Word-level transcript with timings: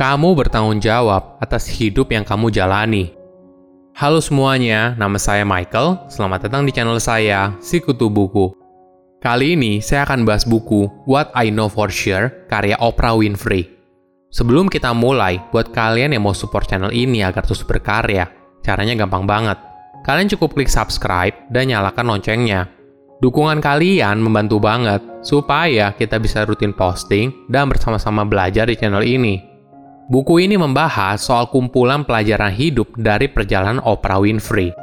Kamu 0.00 0.32
bertanggung 0.32 0.80
jawab 0.80 1.36
atas 1.44 1.68
hidup 1.68 2.08
yang 2.08 2.24
kamu 2.24 2.48
jalani. 2.48 3.12
Halo 3.92 4.24
semuanya, 4.24 4.96
nama 4.96 5.20
saya 5.20 5.44
Michael. 5.44 6.08
Selamat 6.08 6.48
datang 6.48 6.64
di 6.64 6.72
channel 6.72 6.96
saya, 6.96 7.52
Sikutu 7.60 8.08
Buku. 8.08 8.48
Kali 9.20 9.60
ini 9.60 9.84
saya 9.84 10.08
akan 10.08 10.24
bahas 10.24 10.48
buku 10.48 10.88
What 11.04 11.28
I 11.36 11.52
Know 11.52 11.68
For 11.68 11.92
Sure 11.92 12.48
karya 12.48 12.80
Oprah 12.80 13.12
Winfrey. 13.12 13.68
Sebelum 14.32 14.72
kita 14.72 14.96
mulai, 14.96 15.36
buat 15.52 15.68
kalian 15.68 16.16
yang 16.16 16.24
mau 16.24 16.32
support 16.32 16.64
channel 16.64 16.96
ini 16.96 17.20
agar 17.20 17.44
terus 17.44 17.60
berkarya, 17.60 18.24
caranya 18.64 18.96
gampang 18.96 19.28
banget. 19.28 19.60
Kalian 20.08 20.32
cukup 20.32 20.56
klik 20.56 20.72
subscribe 20.72 21.36
dan 21.52 21.68
nyalakan 21.68 22.08
loncengnya. 22.08 22.72
Dukungan 23.20 23.60
kalian 23.60 24.16
membantu 24.16 24.64
banget 24.64 25.04
supaya 25.20 25.92
kita 25.92 26.16
bisa 26.16 26.48
rutin 26.48 26.72
posting 26.72 27.52
dan 27.52 27.68
bersama-sama 27.68 28.24
belajar 28.24 28.64
di 28.64 28.80
channel 28.80 29.04
ini. 29.04 29.49
Buku 30.10 30.42
ini 30.42 30.58
membahas 30.58 31.22
soal 31.22 31.46
kumpulan 31.54 32.02
pelajaran 32.02 32.50
hidup 32.50 32.98
dari 32.98 33.30
perjalanan 33.30 33.78
Oprah 33.86 34.18
Winfrey. 34.18 34.74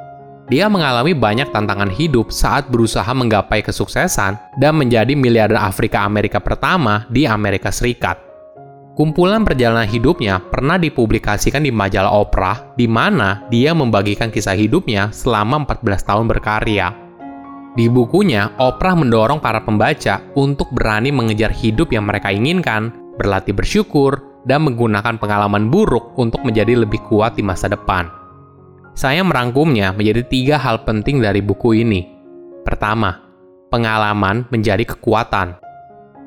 Dia 0.48 0.72
mengalami 0.72 1.12
banyak 1.12 1.52
tantangan 1.52 1.92
hidup 1.92 2.32
saat 2.32 2.72
berusaha 2.72 3.12
menggapai 3.12 3.60
kesuksesan 3.60 4.40
dan 4.56 4.74
menjadi 4.80 5.20
miliarder 5.20 5.60
Afrika 5.60 6.08
Amerika 6.08 6.40
pertama 6.40 7.04
di 7.12 7.28
Amerika 7.28 7.76
Serikat. 7.76 8.16
Kumpulan 8.96 9.44
perjalanan 9.44 9.84
hidupnya 9.84 10.40
pernah 10.40 10.80
dipublikasikan 10.80 11.60
di 11.60 11.76
majalah 11.76 12.24
Oprah, 12.24 12.80
di 12.80 12.88
mana 12.88 13.44
dia 13.52 13.76
membagikan 13.76 14.32
kisah 14.32 14.56
hidupnya 14.56 15.12
selama 15.12 15.68
14 15.68 16.08
tahun 16.08 16.26
berkarya. 16.32 16.88
Di 17.76 17.92
bukunya, 17.92 18.56
Oprah 18.56 18.96
mendorong 18.96 19.44
para 19.44 19.60
pembaca 19.60 20.24
untuk 20.40 20.72
berani 20.72 21.12
mengejar 21.12 21.52
hidup 21.52 21.92
yang 21.92 22.08
mereka 22.08 22.32
inginkan, 22.32 22.96
berlatih 23.20 23.52
bersyukur, 23.52 24.37
dan 24.48 24.64
menggunakan 24.64 25.20
pengalaman 25.20 25.68
buruk 25.68 26.16
untuk 26.16 26.42
menjadi 26.48 26.80
lebih 26.88 27.04
kuat 27.12 27.36
di 27.36 27.44
masa 27.44 27.68
depan. 27.68 28.08
Saya 28.98 29.22
merangkumnya 29.22 29.94
menjadi 29.94 30.26
tiga 30.26 30.56
hal 30.58 30.88
penting 30.88 31.22
dari 31.22 31.44
buku 31.44 31.84
ini. 31.84 32.08
Pertama, 32.66 33.14
pengalaman 33.70 34.48
menjadi 34.50 34.88
kekuatan. 34.88 35.60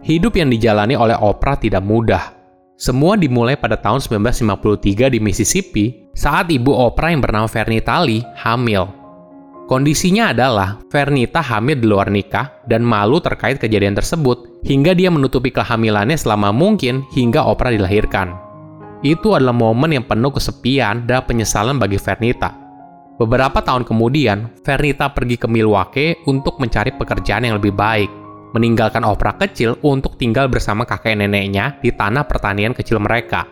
Hidup 0.05 0.37
yang 0.37 0.53
dijalani 0.53 0.95
oleh 0.95 1.17
Oprah 1.19 1.59
tidak 1.59 1.83
mudah. 1.83 2.37
Semua 2.81 3.19
dimulai 3.19 3.61
pada 3.61 3.77
tahun 3.77 4.01
1953 4.01 5.13
di 5.13 5.19
Mississippi 5.21 5.85
saat 6.15 6.49
ibu 6.49 6.73
Oprah 6.73 7.13
yang 7.13 7.21
bernama 7.21 7.45
Vernita 7.45 8.01
Lee 8.01 8.25
hamil. 8.41 9.00
Kondisinya 9.71 10.35
adalah 10.35 10.83
Vernita 10.91 11.39
hamil 11.39 11.79
di 11.79 11.87
luar 11.87 12.11
nikah 12.11 12.67
dan 12.67 12.83
malu 12.83 13.23
terkait 13.23 13.55
kejadian 13.63 13.95
tersebut 13.95 14.67
hingga 14.67 14.99
dia 14.99 15.15
menutupi 15.15 15.55
kehamilannya 15.55 16.19
selama 16.19 16.51
mungkin 16.51 17.07
hingga 17.15 17.47
Oprah 17.47 17.71
dilahirkan. 17.71 18.35
Itu 19.07 19.39
adalah 19.39 19.55
momen 19.55 19.95
yang 19.95 20.03
penuh 20.11 20.35
kesepian 20.35 21.07
dan 21.07 21.23
penyesalan 21.23 21.79
bagi 21.79 22.03
Vernita. 22.03 22.51
Beberapa 23.15 23.63
tahun 23.63 23.87
kemudian, 23.87 24.59
Vernita 24.67 25.07
pergi 25.15 25.39
ke 25.39 25.47
Milwaukee 25.47 26.19
untuk 26.27 26.59
mencari 26.59 26.91
pekerjaan 26.91 27.47
yang 27.47 27.63
lebih 27.63 27.71
baik, 27.71 28.11
meninggalkan 28.51 29.07
Oprah 29.07 29.39
kecil 29.39 29.79
untuk 29.87 30.19
tinggal 30.19 30.51
bersama 30.51 30.83
kakek 30.83 31.15
neneknya 31.15 31.79
di 31.79 31.95
tanah 31.95 32.27
pertanian 32.27 32.75
kecil 32.75 32.99
mereka. 32.99 33.47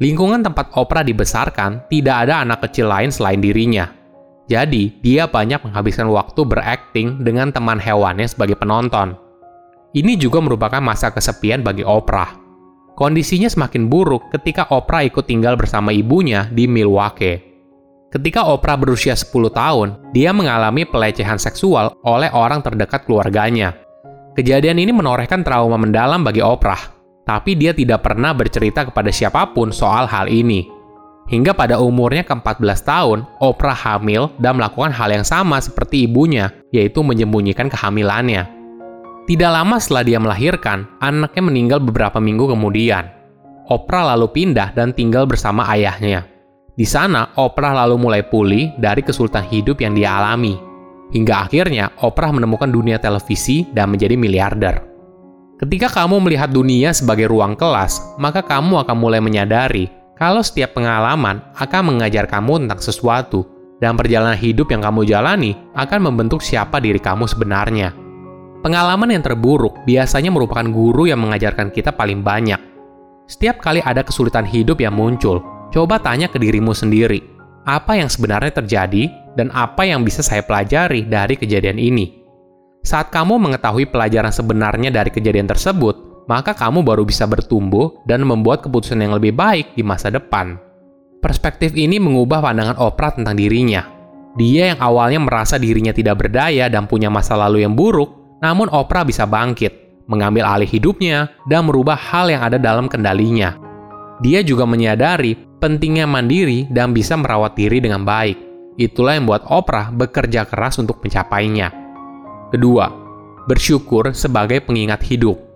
Lingkungan 0.00 0.40
tempat 0.40 0.72
Oprah 0.72 1.04
dibesarkan 1.04 1.84
tidak 1.92 2.24
ada 2.24 2.40
anak 2.40 2.64
kecil 2.64 2.88
lain 2.88 3.12
selain 3.12 3.44
dirinya, 3.44 4.03
jadi, 4.44 4.92
dia 5.00 5.24
banyak 5.24 5.64
menghabiskan 5.64 6.04
waktu 6.12 6.44
berakting 6.44 7.24
dengan 7.24 7.48
teman 7.48 7.80
hewannya 7.80 8.28
sebagai 8.28 8.60
penonton. 8.60 9.16
Ini 9.96 10.20
juga 10.20 10.44
merupakan 10.44 10.84
masa 10.84 11.08
kesepian 11.08 11.64
bagi 11.64 11.80
Oprah. 11.80 12.36
Kondisinya 12.92 13.48
semakin 13.48 13.88
buruk 13.88 14.28
ketika 14.36 14.68
Oprah 14.68 15.06
ikut 15.08 15.24
tinggal 15.24 15.56
bersama 15.56 15.96
ibunya 15.96 16.50
di 16.52 16.68
Milwaukee. 16.68 17.40
Ketika 18.12 18.46
Oprah 18.46 18.78
berusia 18.78 19.16
10 19.16 19.50
tahun, 19.50 19.88
dia 20.12 20.30
mengalami 20.30 20.84
pelecehan 20.86 21.40
seksual 21.40 21.96
oleh 22.04 22.30
orang 22.30 22.62
terdekat 22.62 23.08
keluarganya. 23.08 23.74
Kejadian 24.34 24.78
ini 24.78 24.92
menorehkan 24.92 25.42
trauma 25.42 25.78
mendalam 25.80 26.22
bagi 26.22 26.44
Oprah, 26.44 26.78
tapi 27.24 27.56
dia 27.56 27.72
tidak 27.72 28.04
pernah 28.04 28.36
bercerita 28.36 28.86
kepada 28.86 29.08
siapa 29.08 29.56
pun 29.56 29.72
soal 29.72 30.06
hal 30.06 30.28
ini. 30.28 30.73
Hingga 31.24 31.56
pada 31.56 31.80
umurnya 31.80 32.20
ke-14 32.20 32.80
tahun, 32.84 33.18
Oprah 33.40 33.76
hamil 33.76 34.28
dan 34.36 34.60
melakukan 34.60 34.92
hal 34.92 35.08
yang 35.08 35.24
sama 35.24 35.56
seperti 35.56 36.04
ibunya, 36.04 36.52
yaitu 36.68 37.00
menyembunyikan 37.00 37.72
kehamilannya. 37.72 38.44
Tidak 39.24 39.48
lama 39.48 39.80
setelah 39.80 40.04
dia 40.04 40.20
melahirkan, 40.20 40.84
anaknya 41.00 41.42
meninggal 41.48 41.80
beberapa 41.80 42.20
minggu 42.20 42.52
kemudian. 42.52 43.08
Oprah 43.72 44.12
lalu 44.12 44.28
pindah 44.36 44.76
dan 44.76 44.92
tinggal 44.92 45.24
bersama 45.24 45.64
ayahnya. 45.72 46.28
Di 46.76 46.84
sana, 46.84 47.32
Oprah 47.40 47.72
lalu 47.72 47.96
mulai 47.96 48.20
pulih 48.20 48.76
dari 48.76 49.00
kesulitan 49.00 49.48
hidup 49.48 49.80
yang 49.80 49.96
dia 49.96 50.20
alami. 50.20 50.60
Hingga 51.16 51.48
akhirnya, 51.48 51.88
Oprah 52.04 52.36
menemukan 52.36 52.68
dunia 52.68 53.00
televisi 53.00 53.64
dan 53.72 53.88
menjadi 53.96 54.12
miliarder. 54.20 54.76
Ketika 55.56 55.88
kamu 55.88 56.20
melihat 56.20 56.52
dunia 56.52 56.92
sebagai 56.92 57.32
ruang 57.32 57.56
kelas, 57.56 58.20
maka 58.20 58.44
kamu 58.44 58.84
akan 58.84 58.96
mulai 59.00 59.24
menyadari 59.24 60.03
kalau 60.14 60.42
setiap 60.42 60.78
pengalaman 60.78 61.42
akan 61.58 61.82
mengajar 61.94 62.30
kamu 62.30 62.66
tentang 62.66 62.80
sesuatu, 62.80 63.46
dan 63.82 63.98
perjalanan 63.98 64.38
hidup 64.38 64.70
yang 64.70 64.80
kamu 64.80 65.04
jalani 65.04 65.58
akan 65.74 66.10
membentuk 66.10 66.40
siapa 66.40 66.78
diri 66.78 67.02
kamu 67.02 67.26
sebenarnya. 67.26 67.92
Pengalaman 68.64 69.12
yang 69.12 69.20
terburuk 69.20 69.84
biasanya 69.84 70.32
merupakan 70.32 70.64
guru 70.64 71.04
yang 71.04 71.20
mengajarkan 71.20 71.68
kita 71.68 71.92
paling 71.92 72.24
banyak. 72.24 72.56
Setiap 73.28 73.60
kali 73.60 73.84
ada 73.84 74.00
kesulitan 74.00 74.48
hidup 74.48 74.80
yang 74.80 74.96
muncul, 74.96 75.44
coba 75.68 76.00
tanya 76.00 76.32
ke 76.32 76.40
dirimu 76.40 76.72
sendiri, 76.72 77.20
apa 77.68 77.96
yang 78.00 78.08
sebenarnya 78.08 78.64
terjadi 78.64 79.12
dan 79.36 79.52
apa 79.52 79.84
yang 79.84 80.00
bisa 80.00 80.24
saya 80.24 80.40
pelajari 80.40 81.04
dari 81.04 81.36
kejadian 81.36 81.76
ini. 81.76 82.24
Saat 82.84 83.08
kamu 83.12 83.40
mengetahui 83.40 83.88
pelajaran 83.88 84.28
sebenarnya 84.28 84.92
dari 84.92 85.08
kejadian 85.08 85.48
tersebut, 85.48 86.03
maka 86.24 86.56
kamu 86.56 86.80
baru 86.80 87.04
bisa 87.04 87.28
bertumbuh 87.28 88.00
dan 88.08 88.24
membuat 88.24 88.64
keputusan 88.64 89.00
yang 89.00 89.12
lebih 89.16 89.36
baik 89.36 89.76
di 89.76 89.84
masa 89.84 90.08
depan. 90.08 90.56
Perspektif 91.20 91.72
ini 91.72 91.96
mengubah 91.96 92.44
pandangan 92.44 92.76
Oprah 92.80 93.16
tentang 93.16 93.36
dirinya. 93.36 93.88
Dia 94.36 94.74
yang 94.74 94.80
awalnya 94.82 95.22
merasa 95.22 95.56
dirinya 95.56 95.94
tidak 95.94 96.26
berdaya 96.26 96.68
dan 96.68 96.84
punya 96.84 97.08
masa 97.08 97.38
lalu 97.38 97.64
yang 97.64 97.72
buruk, 97.72 98.40
namun 98.44 98.68
Oprah 98.68 99.06
bisa 99.06 99.24
bangkit, 99.24 100.04
mengambil 100.04 100.44
alih 100.44 100.68
hidupnya, 100.68 101.32
dan 101.48 101.64
merubah 101.64 101.96
hal 101.96 102.28
yang 102.28 102.42
ada 102.44 102.60
dalam 102.60 102.90
kendalinya. 102.90 103.56
Dia 104.20 104.44
juga 104.44 104.68
menyadari 104.68 105.38
pentingnya 105.62 106.04
mandiri 106.04 106.68
dan 106.68 106.92
bisa 106.92 107.16
merawat 107.16 107.56
diri 107.56 107.80
dengan 107.80 108.04
baik. 108.04 108.36
Itulah 108.76 109.16
yang 109.16 109.24
membuat 109.24 109.46
Oprah 109.48 109.94
bekerja 109.94 110.44
keras 110.44 110.76
untuk 110.82 111.00
mencapainya. 111.00 111.70
Kedua, 112.50 112.90
bersyukur 113.48 114.12
sebagai 114.12 114.60
pengingat 114.66 115.00
hidup. 115.08 115.53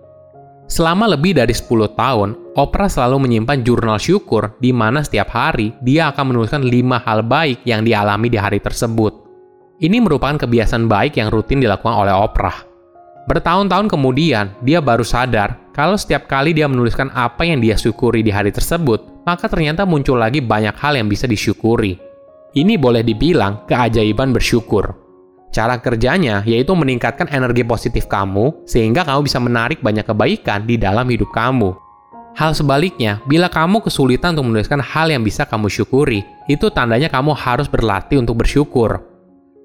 Selama 0.69 1.09
lebih 1.09 1.33
dari 1.33 1.49
10 1.49 1.97
tahun, 1.97 2.53
Oprah 2.53 2.85
selalu 2.85 3.25
menyimpan 3.25 3.65
jurnal 3.65 3.97
syukur 3.97 4.53
di 4.61 4.69
mana 4.69 5.01
setiap 5.01 5.33
hari 5.33 5.73
dia 5.81 6.13
akan 6.13 6.29
menuliskan 6.29 6.61
5 6.61 7.05
hal 7.09 7.25
baik 7.25 7.65
yang 7.65 7.81
dialami 7.81 8.29
di 8.29 8.37
hari 8.37 8.61
tersebut. 8.61 9.25
Ini 9.81 9.97
merupakan 9.97 10.37
kebiasaan 10.37 10.85
baik 10.85 11.17
yang 11.17 11.33
rutin 11.33 11.57
dilakukan 11.57 12.05
oleh 12.05 12.13
Oprah. 12.13 12.69
Bertahun-tahun 13.25 13.89
kemudian, 13.89 14.53
dia 14.61 14.77
baru 14.77 15.01
sadar 15.01 15.57
kalau 15.73 15.97
setiap 15.97 16.29
kali 16.29 16.53
dia 16.53 16.69
menuliskan 16.69 17.09
apa 17.17 17.47
yang 17.47 17.63
dia 17.63 17.73
syukuri 17.73 18.21
di 18.21 18.29
hari 18.29 18.53
tersebut, 18.53 19.23
maka 19.25 19.49
ternyata 19.49 19.89
muncul 19.89 20.21
lagi 20.21 20.43
banyak 20.43 20.75
hal 20.77 20.99
yang 20.99 21.09
bisa 21.09 21.25
disyukuri. 21.25 21.97
Ini 22.53 22.77
boleh 22.77 23.01
dibilang 23.01 23.65
keajaiban 23.65 24.35
bersyukur. 24.35 25.08
Cara 25.49 25.81
kerjanya 25.81 26.45
yaitu 26.45 26.77
meningkatkan 26.77 27.25
energi 27.33 27.65
positif 27.65 28.05
kamu 28.05 28.65
sehingga 28.69 29.01
kamu 29.01 29.25
bisa 29.25 29.41
menarik 29.41 29.81
banyak 29.81 30.05
kebaikan 30.05 30.69
di 30.69 30.77
dalam 30.77 31.09
hidup 31.09 31.33
kamu. 31.33 31.73
Hal 32.37 32.53
sebaliknya, 32.53 33.19
bila 33.25 33.49
kamu 33.49 33.81
kesulitan 33.81 34.37
untuk 34.37 34.53
menuliskan 34.53 34.79
hal 34.79 35.09
yang 35.09 35.25
bisa 35.25 35.49
kamu 35.49 35.67
syukuri, 35.67 36.21
itu 36.45 36.69
tandanya 36.69 37.09
kamu 37.09 37.33
harus 37.33 37.65
berlatih 37.65 38.21
untuk 38.21 38.45
bersyukur. 38.45 39.01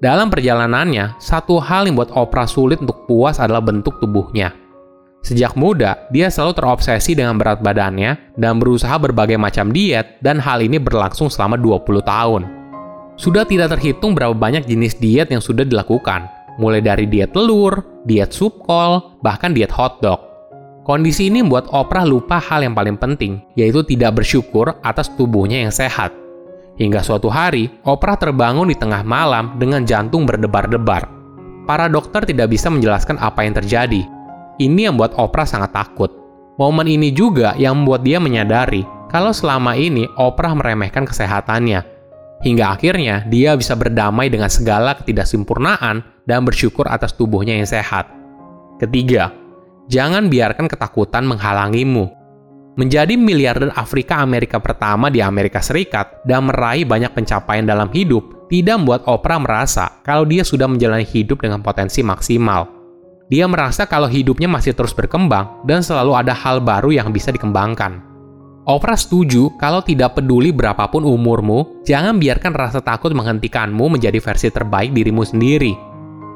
Dalam 0.00 0.32
perjalanannya, 0.32 1.20
satu 1.22 1.60
hal 1.60 1.86
yang 1.86 2.00
buat 2.00 2.10
Oprah 2.16 2.48
sulit 2.48 2.80
untuk 2.80 3.06
puas 3.06 3.38
adalah 3.38 3.62
bentuk 3.62 4.00
tubuhnya. 4.00 4.52
Sejak 5.24 5.56
muda, 5.56 6.08
dia 6.12 6.28
selalu 6.28 6.52
terobsesi 6.52 7.16
dengan 7.16 7.40
berat 7.40 7.64
badannya 7.64 8.36
dan 8.36 8.60
berusaha 8.60 8.92
berbagai 9.00 9.40
macam 9.40 9.72
diet 9.72 10.20
dan 10.20 10.36
hal 10.36 10.60
ini 10.60 10.76
berlangsung 10.76 11.32
selama 11.32 11.56
20 11.56 12.04
tahun. 12.04 12.63
Sudah 13.14 13.46
tidak 13.46 13.78
terhitung 13.78 14.18
berapa 14.18 14.34
banyak 14.34 14.66
jenis 14.66 14.98
diet 14.98 15.30
yang 15.30 15.38
sudah 15.38 15.62
dilakukan, 15.62 16.26
mulai 16.58 16.82
dari 16.82 17.06
diet 17.06 17.30
telur, 17.30 18.02
diet 18.02 18.34
sup 18.34 18.58
kol, 18.66 19.14
bahkan 19.22 19.54
diet 19.54 19.70
hotdog. 19.70 20.18
Kondisi 20.84 21.32
ini 21.32 21.40
membuat 21.40 21.70
Oprah 21.72 22.04
lupa 22.04 22.36
hal 22.36 22.60
yang 22.60 22.76
paling 22.76 23.00
penting, 23.00 23.40
yaitu 23.56 23.80
tidak 23.86 24.20
bersyukur 24.20 24.76
atas 24.84 25.08
tubuhnya 25.16 25.64
yang 25.64 25.72
sehat. 25.72 26.12
Hingga 26.76 27.00
suatu 27.00 27.30
hari, 27.30 27.70
Oprah 27.86 28.18
terbangun 28.18 28.68
di 28.68 28.76
tengah 28.76 29.00
malam 29.00 29.56
dengan 29.56 29.86
jantung 29.86 30.26
berdebar-debar. 30.26 31.06
Para 31.64 31.88
dokter 31.88 32.28
tidak 32.28 32.52
bisa 32.52 32.68
menjelaskan 32.68 33.16
apa 33.22 33.46
yang 33.46 33.56
terjadi. 33.56 34.04
Ini 34.60 34.90
yang 34.90 34.98
membuat 34.98 35.16
Oprah 35.16 35.48
sangat 35.48 35.72
takut. 35.72 36.12
Momen 36.60 36.90
ini 36.90 37.14
juga 37.14 37.56
yang 37.56 37.80
membuat 37.80 38.04
dia 38.04 38.18
menyadari 38.20 38.84
kalau 39.08 39.30
selama 39.32 39.78
ini 39.78 40.04
Oprah 40.18 40.52
meremehkan 40.52 41.06
kesehatannya. 41.08 41.93
Hingga 42.44 42.76
akhirnya 42.76 43.24
dia 43.24 43.56
bisa 43.56 43.72
berdamai 43.72 44.28
dengan 44.28 44.52
segala 44.52 44.92
ketidaksempurnaan 45.00 46.28
dan 46.28 46.44
bersyukur 46.44 46.84
atas 46.84 47.16
tubuhnya 47.16 47.56
yang 47.56 47.64
sehat. 47.64 48.04
Ketiga, 48.76 49.32
jangan 49.88 50.28
biarkan 50.28 50.68
ketakutan 50.68 51.24
menghalangimu. 51.24 52.12
Menjadi 52.76 53.16
miliarder 53.16 53.72
Afrika 53.72 54.20
Amerika 54.20 54.60
pertama 54.60 55.08
di 55.08 55.24
Amerika 55.24 55.64
Serikat 55.64 56.20
dan 56.28 56.50
meraih 56.50 56.84
banyak 56.84 57.16
pencapaian 57.16 57.64
dalam 57.64 57.88
hidup 57.88 58.50
tidak 58.52 58.76
membuat 58.76 59.08
Oprah 59.08 59.40
merasa 59.40 60.04
kalau 60.04 60.28
dia 60.28 60.44
sudah 60.44 60.68
menjalani 60.68 61.06
hidup 61.06 61.40
dengan 61.40 61.64
potensi 61.64 62.04
maksimal. 62.04 62.68
Dia 63.32 63.48
merasa 63.48 63.88
kalau 63.88 64.04
hidupnya 64.04 64.52
masih 64.52 64.76
terus 64.76 64.92
berkembang 64.92 65.64
dan 65.64 65.80
selalu 65.80 66.12
ada 66.12 66.36
hal 66.36 66.60
baru 66.60 66.92
yang 66.92 67.08
bisa 67.08 67.32
dikembangkan. 67.32 68.13
Oprah 68.64 68.96
setuju 68.96 69.52
kalau 69.60 69.84
tidak 69.84 70.16
peduli 70.16 70.48
berapapun 70.48 71.04
umurmu, 71.04 71.84
jangan 71.84 72.16
biarkan 72.16 72.56
rasa 72.56 72.80
takut 72.80 73.12
menghentikanmu 73.12 73.92
menjadi 73.92 74.16
versi 74.24 74.48
terbaik 74.48 74.96
dirimu 74.96 75.20
sendiri. 75.20 75.76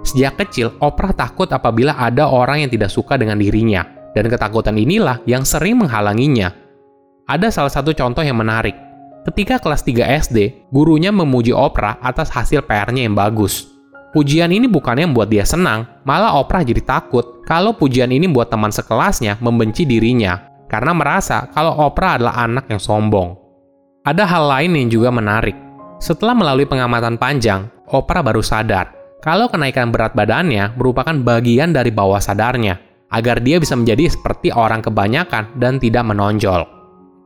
Sejak 0.04 0.36
kecil, 0.36 0.76
Oprah 0.76 1.16
takut 1.16 1.48
apabila 1.48 1.96
ada 1.96 2.28
orang 2.28 2.68
yang 2.68 2.70
tidak 2.70 2.92
suka 2.92 3.16
dengan 3.16 3.40
dirinya, 3.40 4.12
dan 4.12 4.28
ketakutan 4.28 4.76
inilah 4.76 5.24
yang 5.24 5.40
sering 5.40 5.80
menghalanginya. 5.80 6.52
Ada 7.24 7.48
salah 7.48 7.72
satu 7.72 7.96
contoh 7.96 8.20
yang 8.20 8.36
menarik. 8.36 8.76
Ketika 9.24 9.56
kelas 9.56 9.80
3 9.88 10.28
SD, 10.28 10.68
gurunya 10.68 11.08
memuji 11.08 11.56
Oprah 11.56 11.96
atas 12.04 12.28
hasil 12.28 12.60
PR-nya 12.68 13.08
yang 13.08 13.16
bagus. 13.16 13.72
Pujian 14.12 14.52
ini 14.52 14.68
bukannya 14.68 15.08
membuat 15.08 15.32
dia 15.32 15.48
senang, 15.48 15.88
malah 16.04 16.36
Oprah 16.36 16.60
jadi 16.60 16.84
takut 16.84 17.40
kalau 17.48 17.72
pujian 17.72 18.12
ini 18.12 18.28
membuat 18.28 18.52
teman 18.52 18.68
sekelasnya 18.68 19.40
membenci 19.40 19.88
dirinya 19.88 20.48
karena 20.68 20.92
merasa 20.92 21.48
kalau 21.50 21.74
Oprah 21.88 22.20
adalah 22.20 22.44
anak 22.44 22.68
yang 22.68 22.78
sombong. 22.78 23.34
Ada 24.04 24.24
hal 24.28 24.44
lain 24.46 24.72
yang 24.78 24.88
juga 24.92 25.10
menarik. 25.10 25.56
Setelah 25.98 26.36
melalui 26.36 26.68
pengamatan 26.68 27.18
panjang, 27.18 27.66
Oprah 27.88 28.22
baru 28.22 28.44
sadar 28.44 28.98
kalau 29.18 29.50
kenaikan 29.50 29.90
berat 29.90 30.14
badannya 30.14 30.78
merupakan 30.78 31.10
bagian 31.10 31.74
dari 31.74 31.90
bawah 31.90 32.22
sadarnya, 32.22 32.78
agar 33.10 33.42
dia 33.42 33.58
bisa 33.58 33.74
menjadi 33.74 34.14
seperti 34.14 34.54
orang 34.54 34.78
kebanyakan 34.78 35.58
dan 35.58 35.82
tidak 35.82 36.06
menonjol. 36.06 36.62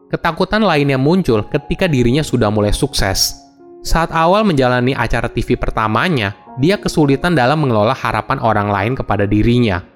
Ketakutan 0.09 0.65
lainnya 0.65 0.97
muncul 0.97 1.45
ketika 1.53 1.85
dirinya 1.85 2.25
sudah 2.25 2.49
mulai 2.49 2.73
sukses. 2.73 3.37
Saat 3.85 4.09
awal 4.15 4.47
menjalani 4.49 4.97
acara 4.97 5.29
TV 5.29 5.59
pertamanya, 5.59 6.33
dia 6.57 6.81
kesulitan 6.81 7.37
dalam 7.37 7.61
mengelola 7.61 7.93
harapan 7.93 8.41
orang 8.41 8.69
lain 8.73 8.93
kepada 8.97 9.29
dirinya 9.29 9.92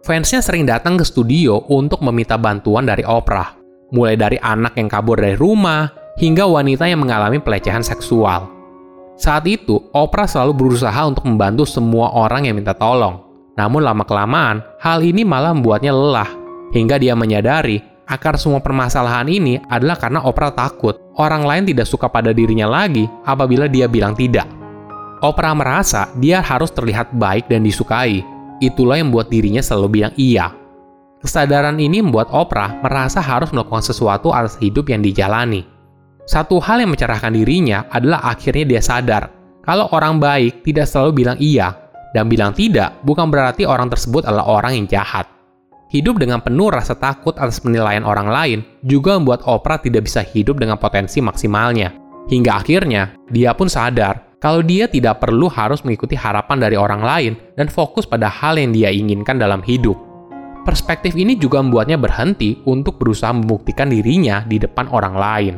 Fansnya 0.00 0.40
sering 0.40 0.64
datang 0.64 0.96
ke 0.96 1.04
studio 1.04 1.60
untuk 1.68 2.00
meminta 2.00 2.40
bantuan 2.40 2.88
dari 2.88 3.04
Oprah, 3.04 3.60
mulai 3.92 4.16
dari 4.16 4.40
anak 4.40 4.72
yang 4.80 4.88
kabur 4.88 5.20
dari 5.20 5.36
rumah 5.36 5.92
hingga 6.16 6.48
wanita 6.48 6.88
yang 6.88 7.04
mengalami 7.04 7.36
pelecehan 7.36 7.84
seksual. 7.84 8.48
Saat 9.20 9.44
itu, 9.44 9.76
Oprah 9.92 10.24
selalu 10.24 10.56
berusaha 10.56 11.04
untuk 11.04 11.28
membantu 11.28 11.68
semua 11.68 12.16
orang 12.16 12.48
yang 12.48 12.56
minta 12.56 12.72
tolong. 12.72 13.20
Namun 13.60 13.84
lama-kelamaan, 13.84 14.64
hal 14.80 15.04
ini 15.04 15.20
malah 15.20 15.52
membuatnya 15.52 15.92
lelah, 15.92 16.32
hingga 16.72 16.96
dia 16.96 17.12
menyadari 17.12 17.84
akar 18.08 18.40
semua 18.40 18.64
permasalahan 18.64 19.28
ini 19.28 19.60
adalah 19.68 20.00
karena 20.00 20.24
Oprah 20.24 20.56
takut 20.56 20.96
orang 21.20 21.44
lain 21.44 21.68
tidak 21.68 21.84
suka 21.84 22.08
pada 22.08 22.32
dirinya 22.32 22.64
lagi 22.64 23.04
apabila 23.28 23.68
dia 23.68 23.84
bilang 23.84 24.16
tidak. 24.16 24.48
Oprah 25.20 25.52
merasa 25.52 26.08
dia 26.16 26.40
harus 26.40 26.72
terlihat 26.72 27.12
baik 27.12 27.52
dan 27.52 27.60
disukai, 27.60 28.24
Itulah 28.60 29.00
yang 29.00 29.08
membuat 29.08 29.32
dirinya 29.32 29.64
selalu 29.64 29.88
bilang 30.00 30.14
iya. 30.20 30.52
Kesadaran 31.20 31.76
ini 31.76 32.00
membuat 32.00 32.32
Oprah 32.32 32.80
merasa 32.80 33.20
harus 33.20 33.52
melakukan 33.52 33.84
sesuatu 33.84 34.32
atas 34.32 34.56
hidup 34.60 34.88
yang 34.88 35.04
dijalani. 35.04 35.64
Satu 36.24 36.60
hal 36.60 36.84
yang 36.84 36.92
mencerahkan 36.92 37.32
dirinya 37.32 37.88
adalah 37.92 38.24
akhirnya 38.24 38.64
dia 38.64 38.80
sadar 38.84 39.40
kalau 39.60 39.92
orang 39.92 40.16
baik 40.16 40.64
tidak 40.64 40.88
selalu 40.88 41.24
bilang 41.24 41.36
iya, 41.36 41.76
dan 42.16 42.28
bilang 42.28 42.56
tidak 42.56 42.96
bukan 43.04 43.28
berarti 43.28 43.68
orang 43.68 43.92
tersebut 43.92 44.24
adalah 44.24 44.48
orang 44.48 44.76
yang 44.76 44.86
jahat. 44.88 45.28
Hidup 45.90 46.22
dengan 46.22 46.38
penuh 46.38 46.70
rasa 46.70 46.94
takut 46.94 47.34
atas 47.34 47.58
penilaian 47.58 48.06
orang 48.06 48.30
lain 48.30 48.58
juga 48.86 49.18
membuat 49.18 49.42
Oprah 49.44 49.82
tidak 49.82 50.06
bisa 50.06 50.22
hidup 50.22 50.62
dengan 50.62 50.78
potensi 50.78 51.18
maksimalnya. 51.18 51.92
Hingga 52.30 52.52
akhirnya, 52.62 53.10
dia 53.26 53.50
pun 53.58 53.66
sadar 53.66 54.29
kalau 54.40 54.64
dia 54.64 54.88
tidak 54.88 55.20
perlu 55.20 55.52
harus 55.52 55.84
mengikuti 55.84 56.16
harapan 56.16 56.56
dari 56.64 56.74
orang 56.74 57.04
lain 57.04 57.32
dan 57.60 57.68
fokus 57.68 58.08
pada 58.08 58.32
hal 58.32 58.56
yang 58.56 58.72
dia 58.72 58.88
inginkan 58.88 59.36
dalam 59.36 59.60
hidup. 59.60 60.00
Perspektif 60.64 61.12
ini 61.12 61.36
juga 61.36 61.60
membuatnya 61.60 62.00
berhenti 62.00 62.56
untuk 62.64 62.96
berusaha 62.96 63.36
membuktikan 63.36 63.92
dirinya 63.92 64.40
di 64.48 64.56
depan 64.56 64.88
orang 64.88 65.14
lain. 65.14 65.54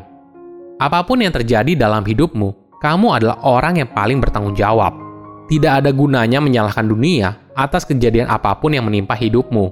Apa 0.82 1.06
pun 1.06 1.22
yang 1.22 1.30
terjadi 1.30 1.78
dalam 1.78 2.02
hidupmu, 2.02 2.78
kamu 2.82 3.22
adalah 3.22 3.38
orang 3.46 3.78
yang 3.78 3.90
paling 3.94 4.18
bertanggung 4.18 4.58
jawab. 4.58 4.98
Tidak 5.46 5.70
ada 5.82 5.94
gunanya 5.94 6.42
menyalahkan 6.42 6.86
dunia 6.86 7.38
atas 7.54 7.86
kejadian 7.86 8.26
apa 8.26 8.58
pun 8.58 8.74
yang 8.74 8.82
menimpa 8.82 9.14
hidupmu. 9.14 9.70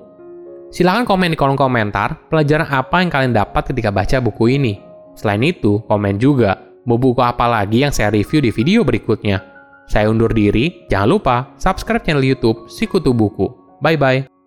Silahkan 0.71 1.03
komen 1.03 1.35
di 1.35 1.39
kolom 1.39 1.59
komentar 1.59 2.31
pelajaran 2.31 2.71
apa 2.71 3.03
yang 3.03 3.11
kalian 3.11 3.35
dapat 3.35 3.75
ketika 3.75 3.91
baca 3.91 4.23
buku 4.23 4.55
ini. 4.55 4.79
Selain 5.19 5.43
itu, 5.43 5.83
komen 5.91 6.23
juga 6.23 6.69
Mau 6.88 6.97
buku 6.97 7.21
apa 7.21 7.44
lagi 7.44 7.85
yang 7.85 7.93
saya 7.93 8.09
review 8.09 8.41
di 8.41 8.50
video 8.53 8.81
berikutnya? 8.81 9.44
Saya 9.85 10.09
undur 10.09 10.32
diri, 10.32 10.87
jangan 10.88 11.09
lupa 11.11 11.37
subscribe 11.61 12.00
channel 12.00 12.25
YouTube 12.25 12.71
Sikutu 12.71 13.12
Buku. 13.12 13.50
Bye-bye. 13.85 14.40